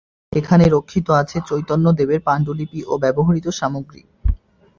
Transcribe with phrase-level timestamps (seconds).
[0.31, 4.01] এখানে রক্ষিত আছে চৈতন্যদেবের পাণ্ডুলিপি ও ব্যবহৃত সামগ্রী।